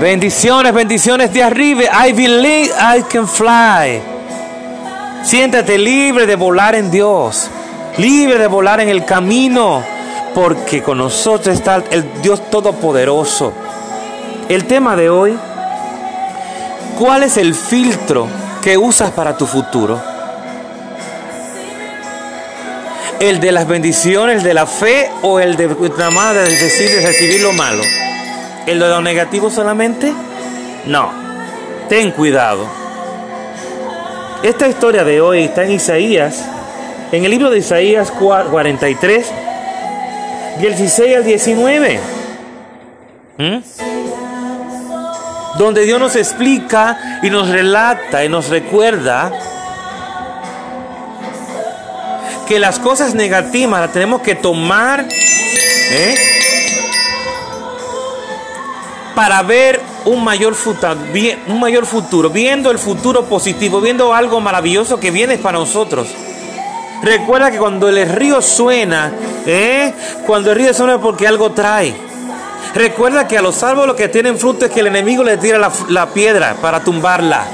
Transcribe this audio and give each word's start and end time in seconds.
Bendiciones, 0.00 0.72
bendiciones 0.72 1.30
de 1.30 1.42
arriba. 1.42 1.82
I 2.06 2.12
believe 2.12 2.70
I 2.70 3.02
can 3.02 3.28
fly. 3.28 4.00
Siéntate 5.22 5.76
libre 5.76 6.24
de 6.24 6.36
volar 6.36 6.74
en 6.74 6.90
Dios. 6.90 7.50
Libre 7.98 8.38
de 8.38 8.46
volar 8.46 8.80
en 8.80 8.88
el 8.88 9.04
camino. 9.04 9.84
Porque 10.34 10.82
con 10.82 10.96
nosotros 10.96 11.54
está 11.54 11.84
el 11.90 12.22
Dios 12.22 12.50
Todopoderoso. 12.50 13.52
El 14.48 14.64
tema 14.64 14.96
de 14.96 15.10
hoy. 15.10 15.38
¿Cuál 16.98 17.24
es 17.24 17.36
el 17.36 17.54
filtro 17.54 18.26
que 18.62 18.78
usas 18.78 19.10
para 19.10 19.36
tu 19.36 19.44
futuro? 19.44 20.00
¿El 23.20 23.38
de 23.38 23.52
las 23.52 23.66
bendiciones, 23.68 24.42
de 24.42 24.54
la 24.54 24.64
fe 24.64 25.10
o 25.20 25.40
el 25.40 25.56
de 25.56 25.68
nada 25.68 26.10
más 26.10 26.34
de 26.34 26.42
de 26.42 27.06
recibir 27.06 27.42
lo 27.42 27.52
malo? 27.52 27.82
¿El 28.66 28.78
de 28.78 28.88
lo 28.88 29.00
negativo 29.00 29.50
solamente? 29.50 30.12
No. 30.86 31.10
Ten 31.88 32.12
cuidado. 32.12 32.66
Esta 34.42 34.68
historia 34.68 35.04
de 35.04 35.20
hoy 35.20 35.42
está 35.42 35.64
en 35.64 35.72
Isaías, 35.72 36.44
en 37.12 37.24
el 37.24 37.30
libro 37.30 37.50
de 37.50 37.58
Isaías 37.58 38.10
43, 38.10 39.26
del 40.60 40.76
16 40.76 41.16
al 41.16 41.24
19. 41.24 42.00
¿Mm? 43.38 43.58
Donde 45.58 45.84
Dios 45.84 46.00
nos 46.00 46.16
explica 46.16 47.20
y 47.22 47.30
nos 47.30 47.48
relata 47.48 48.24
y 48.24 48.28
nos 48.28 48.48
recuerda 48.48 49.32
que 52.48 52.58
las 52.58 52.78
cosas 52.78 53.14
negativas 53.14 53.80
las 53.80 53.92
tenemos 53.92 54.22
que 54.22 54.34
tomar 54.34 55.06
¿eh? 55.08 56.29
Para 59.20 59.42
ver 59.42 59.78
un 60.06 60.24
mayor, 60.24 60.54
futuro, 60.54 60.96
un 61.46 61.60
mayor 61.60 61.84
futuro, 61.84 62.30
viendo 62.30 62.70
el 62.70 62.78
futuro 62.78 63.26
positivo, 63.26 63.78
viendo 63.78 64.14
algo 64.14 64.40
maravilloso 64.40 64.98
que 64.98 65.10
viene 65.10 65.36
para 65.36 65.58
nosotros. 65.58 66.08
Recuerda 67.02 67.50
que 67.50 67.58
cuando 67.58 67.90
el 67.90 68.08
río 68.08 68.40
suena, 68.40 69.12
¿eh? 69.44 69.92
cuando 70.26 70.52
el 70.52 70.56
río 70.56 70.72
suena 70.72 70.94
es 70.94 71.00
porque 71.00 71.28
algo 71.28 71.52
trae. 71.52 71.94
Recuerda 72.74 73.28
que 73.28 73.36
a 73.36 73.42
los 73.42 73.62
árboles 73.62 73.94
que 73.94 74.08
tienen 74.08 74.38
fruto 74.38 74.64
es 74.64 74.70
que 74.70 74.80
el 74.80 74.86
enemigo 74.86 75.22
le 75.22 75.36
tira 75.36 75.58
la, 75.58 75.70
la 75.90 76.06
piedra 76.06 76.56
para 76.58 76.80
tumbarla. 76.80 77.44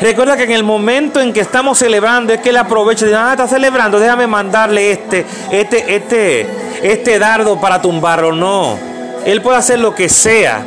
Recuerda 0.00 0.34
que 0.34 0.44
en 0.44 0.52
el 0.52 0.64
momento 0.64 1.20
en 1.20 1.34
que 1.34 1.40
estamos 1.40 1.76
celebrando 1.76 2.32
es 2.32 2.40
que 2.40 2.48
él 2.48 2.56
aprovecha 2.56 3.04
y 3.04 3.08
dice, 3.08 3.20
ah, 3.20 3.32
está 3.32 3.46
celebrando, 3.46 4.00
déjame 4.00 4.26
mandarle 4.26 4.92
este, 4.92 5.26
este, 5.50 5.94
este, 5.94 6.46
este 6.82 7.18
dardo 7.18 7.60
para 7.60 7.82
tumbarlo. 7.82 8.32
No, 8.32 8.89
él 9.24 9.42
puede 9.42 9.58
hacer 9.58 9.78
lo 9.78 9.94
que 9.94 10.08
sea, 10.08 10.64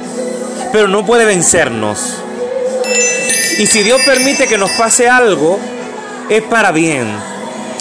pero 0.72 0.88
no 0.88 1.06
puede 1.06 1.26
vencernos. 1.26 2.18
Y 3.58 3.68
si 3.68 3.84
Dios 3.84 4.02
permite 4.06 4.48
que 4.48 4.58
nos 4.58 4.72
pase 4.72 5.10
algo, 5.10 5.60
es 6.30 6.42
para 6.44 6.72
bien. 6.72 7.08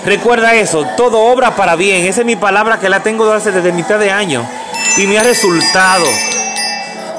Recuerda 0.04 0.54
eso, 0.54 0.84
todo 0.96 1.20
obra 1.20 1.54
para 1.54 1.76
bien. 1.76 2.06
Esa 2.06 2.20
es 2.20 2.26
mi 2.26 2.36
palabra 2.36 2.78
que 2.80 2.88
la 2.88 3.02
tengo 3.02 3.32
desde 3.32 3.72
mitad 3.72 3.98
de 3.98 4.10
año 4.10 4.46
y 4.96 5.06
me 5.06 5.18
ha 5.18 5.22
resultado. 5.22 6.04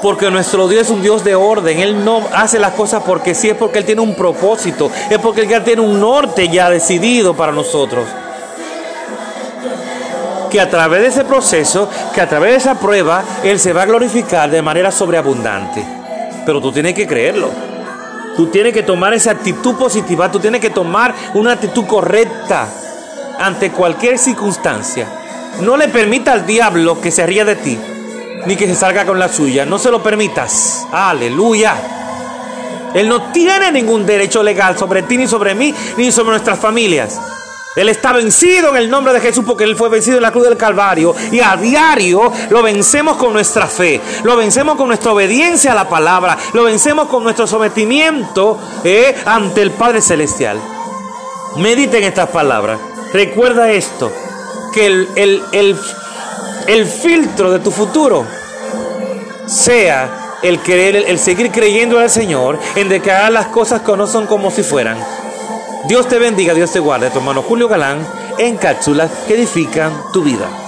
Porque 0.02 0.30
nuestro 0.30 0.68
Dios 0.68 0.82
es 0.82 0.90
un 0.90 1.00
Dios 1.00 1.24
de 1.24 1.34
orden. 1.34 1.80
Él 1.80 2.04
no 2.04 2.22
hace 2.34 2.58
las 2.58 2.72
cosas 2.72 3.02
porque 3.04 3.34
sí, 3.34 3.48
es 3.48 3.56
porque 3.56 3.78
Él 3.78 3.86
tiene 3.86 4.02
un 4.02 4.14
propósito. 4.14 4.90
Es 5.08 5.18
porque 5.18 5.42
Él 5.42 5.48
ya 5.48 5.64
tiene 5.64 5.80
un 5.80 5.98
norte 5.98 6.48
ya 6.48 6.68
decidido 6.68 7.34
para 7.34 7.52
nosotros. 7.52 8.04
Que 10.54 10.60
a 10.60 10.70
través 10.70 11.00
de 11.00 11.08
ese 11.08 11.24
proceso, 11.24 11.90
que 12.14 12.20
a 12.20 12.28
través 12.28 12.52
de 12.52 12.58
esa 12.58 12.78
prueba, 12.78 13.24
Él 13.42 13.58
se 13.58 13.72
va 13.72 13.82
a 13.82 13.86
glorificar 13.86 14.48
de 14.48 14.62
manera 14.62 14.92
sobreabundante. 14.92 15.84
Pero 16.46 16.60
tú 16.60 16.70
tienes 16.70 16.94
que 16.94 17.08
creerlo. 17.08 17.50
Tú 18.36 18.46
tienes 18.46 18.72
que 18.72 18.84
tomar 18.84 19.12
esa 19.14 19.32
actitud 19.32 19.74
positiva. 19.74 20.30
Tú 20.30 20.38
tienes 20.38 20.60
que 20.60 20.70
tomar 20.70 21.12
una 21.34 21.54
actitud 21.54 21.84
correcta 21.86 22.68
ante 23.36 23.72
cualquier 23.72 24.16
circunstancia. 24.16 25.08
No 25.62 25.76
le 25.76 25.88
permita 25.88 26.30
al 26.30 26.46
diablo 26.46 27.00
que 27.00 27.10
se 27.10 27.26
ría 27.26 27.44
de 27.44 27.56
ti 27.56 27.76
ni 28.46 28.54
que 28.54 28.68
se 28.68 28.76
salga 28.76 29.04
con 29.04 29.18
la 29.18 29.28
suya. 29.28 29.66
No 29.66 29.80
se 29.80 29.90
lo 29.90 30.04
permitas. 30.04 30.86
Aleluya. 30.92 31.74
Él 32.94 33.08
no 33.08 33.32
tiene 33.32 33.72
ningún 33.72 34.06
derecho 34.06 34.40
legal 34.40 34.78
sobre 34.78 35.02
ti, 35.02 35.18
ni 35.18 35.26
sobre 35.26 35.56
mí, 35.56 35.74
ni 35.96 36.12
sobre 36.12 36.30
nuestras 36.30 36.60
familias. 36.60 37.20
Él 37.76 37.88
está 37.88 38.12
vencido 38.12 38.70
en 38.70 38.76
el 38.76 38.90
nombre 38.90 39.12
de 39.12 39.20
Jesús 39.20 39.44
porque 39.46 39.64
Él 39.64 39.76
fue 39.76 39.88
vencido 39.88 40.16
en 40.16 40.22
la 40.22 40.30
cruz 40.30 40.44
del 40.44 40.56
Calvario. 40.56 41.14
Y 41.32 41.40
a 41.40 41.56
diario 41.56 42.32
lo 42.50 42.62
vencemos 42.62 43.16
con 43.16 43.32
nuestra 43.32 43.66
fe, 43.66 44.00
lo 44.22 44.36
vencemos 44.36 44.76
con 44.76 44.88
nuestra 44.88 45.12
obediencia 45.12 45.72
a 45.72 45.74
la 45.74 45.88
palabra, 45.88 46.36
lo 46.52 46.64
vencemos 46.64 47.08
con 47.08 47.24
nuestro 47.24 47.46
sometimiento 47.46 48.58
eh, 48.84 49.14
ante 49.24 49.62
el 49.62 49.72
Padre 49.72 50.00
Celestial. 50.00 50.60
Medita 51.56 51.98
en 51.98 52.04
estas 52.04 52.30
palabras. 52.30 52.78
Recuerda 53.12 53.70
esto, 53.70 54.10
que 54.72 54.86
el, 54.86 55.08
el, 55.14 55.42
el 55.52 55.76
el 56.66 56.86
filtro 56.86 57.50
de 57.50 57.58
tu 57.58 57.70
futuro 57.70 58.26
sea 59.46 60.38
el 60.42 60.60
creer, 60.60 60.96
el, 60.96 61.18
seguir 61.18 61.50
creyendo 61.50 61.98
al 61.98 62.10
Señor, 62.10 62.58
en 62.76 62.88
de 62.88 63.00
que 63.00 63.10
hagas 63.10 63.30
las 63.30 63.46
cosas 63.48 63.82
que 63.82 63.96
no 63.96 64.06
son 64.06 64.26
como 64.26 64.50
si 64.50 64.62
fueran. 64.62 64.98
Dios 65.86 66.08
te 66.08 66.18
bendiga, 66.18 66.54
Dios 66.54 66.72
te 66.72 66.80
guarde. 66.80 67.10
Tu 67.10 67.18
hermano 67.18 67.42
Julio 67.42 67.68
Galán 67.68 68.06
en 68.38 68.56
cápsulas 68.56 69.10
que 69.26 69.34
edifican 69.34 69.92
tu 70.12 70.22
vida. 70.22 70.63